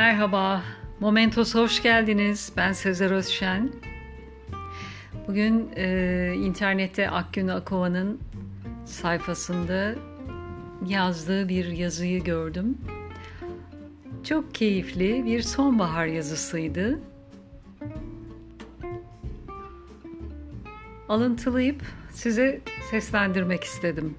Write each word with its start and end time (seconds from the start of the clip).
Merhaba, 0.00 0.62
Momentos 1.00 1.54
hoş 1.54 1.82
geldiniz. 1.82 2.52
Ben 2.56 2.72
Sezer 2.72 3.10
Özşen. 3.10 3.70
Bugün 5.28 5.70
e, 5.76 6.34
internette 6.36 7.10
Akgün 7.10 7.48
Akova'nın 7.48 8.20
sayfasında 8.84 9.94
yazdığı 10.86 11.48
bir 11.48 11.66
yazıyı 11.66 12.24
gördüm. 12.24 12.78
Çok 14.24 14.54
keyifli 14.54 15.24
bir 15.24 15.42
sonbahar 15.42 16.06
yazısıydı. 16.06 17.00
Alıntılayıp 21.08 21.82
size 22.10 22.60
seslendirmek 22.90 23.64
istedim. 23.64 24.14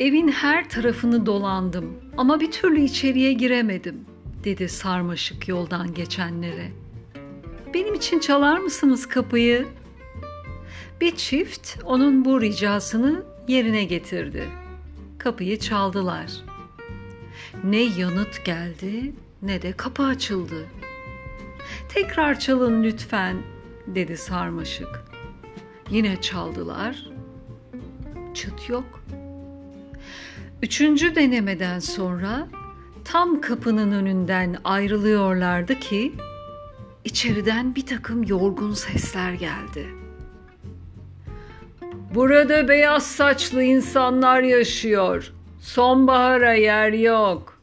Evin 0.00 0.28
her 0.28 0.68
tarafını 0.68 1.26
dolandım 1.26 1.98
ama 2.16 2.40
bir 2.40 2.50
türlü 2.50 2.80
içeriye 2.80 3.32
giremedim, 3.32 4.04
dedi 4.44 4.68
sarmaşık 4.68 5.48
yoldan 5.48 5.94
geçenlere. 5.94 6.72
Benim 7.74 7.94
için 7.94 8.18
çalar 8.18 8.58
mısınız 8.58 9.08
kapıyı? 9.08 9.66
Bir 11.00 11.16
çift 11.16 11.78
onun 11.84 12.24
bu 12.24 12.40
ricasını 12.40 13.24
yerine 13.48 13.84
getirdi. 13.84 14.48
Kapıyı 15.18 15.58
çaldılar. 15.58 16.32
Ne 17.64 17.82
yanıt 17.82 18.44
geldi 18.44 19.12
ne 19.42 19.62
de 19.62 19.72
kapı 19.72 20.02
açıldı. 20.02 20.66
Tekrar 21.88 22.38
çalın 22.38 22.84
lütfen, 22.84 23.36
dedi 23.86 24.16
sarmaşık. 24.16 25.04
Yine 25.90 26.20
çaldılar. 26.20 27.06
Çıt 28.34 28.68
yok. 28.68 29.00
Üçüncü 30.62 31.14
denemeden 31.14 31.78
sonra 31.78 32.48
tam 33.04 33.40
kapının 33.40 33.92
önünden 33.92 34.56
ayrılıyorlardı 34.64 35.80
ki 35.80 36.12
içeriden 37.04 37.74
bir 37.74 37.86
takım 37.86 38.22
yorgun 38.24 38.74
sesler 38.74 39.32
geldi. 39.32 39.86
Burada 42.14 42.68
beyaz 42.68 43.06
saçlı 43.06 43.62
insanlar 43.62 44.42
yaşıyor. 44.42 45.32
Sonbahara 45.60 46.54
yer 46.54 46.92
yok. 46.92 47.60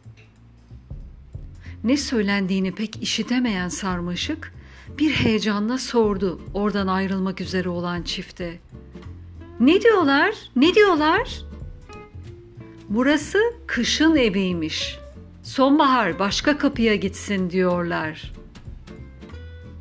Ne 1.84 1.98
söylendiğini 1.98 2.76
pek 2.76 3.04
işitemeyen 3.04 3.70
sarmaşık 3.70 4.54
bir 4.98 5.12
heyecanla 5.12 5.78
sordu 5.78 6.42
oradan 6.54 6.88
ayrılmak 6.88 7.42
üzere 7.42 7.70
olan 7.70 8.02
çifte. 8.02 8.60
Ne 9.60 9.82
diyorlar? 9.82 10.36
Ne 10.56 10.76
diyorlar? 10.76 11.46
Burası 12.90 13.40
kışın 13.68 14.16
eviymiş. 14.16 15.00
Sonbahar 15.44 16.20
başka 16.20 16.58
kapıya 16.58 16.96
gitsin 16.96 17.50
diyorlar. 17.50 18.34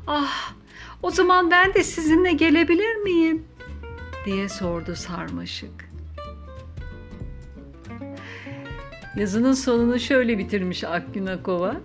Ah, 0.07 0.53
o 1.01 1.11
zaman 1.11 1.51
ben 1.51 1.73
de 1.73 1.83
sizinle 1.83 2.33
gelebilir 2.33 2.95
miyim? 2.95 3.45
diye 4.25 4.49
sordu 4.49 4.95
sarmaşık. 4.95 5.89
Yazının 9.15 9.53
sonunu 9.53 9.99
şöyle 9.99 10.37
bitirmiş 10.37 10.83
Akgün 10.83 11.25
Akova. 11.25 11.75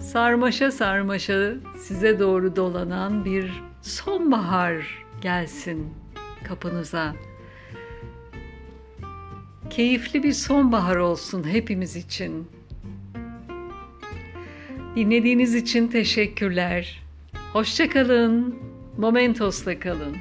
Sarmaşa 0.00 0.70
sarmaşa 0.70 1.52
size 1.78 2.18
doğru 2.18 2.56
dolanan 2.56 3.24
bir 3.24 3.62
sonbahar 3.82 5.04
gelsin 5.20 5.94
kapınıza. 6.44 7.14
Keyifli 9.70 10.22
bir 10.22 10.32
sonbahar 10.32 10.96
olsun 10.96 11.44
hepimiz 11.48 11.96
için. 11.96 12.48
Dinlediğiniz 14.96 15.54
için 15.54 15.88
teşekkürler. 15.88 17.02
Hoşçakalın. 17.52 18.58
Momentos'la 18.98 19.78
kalın. 19.78 20.16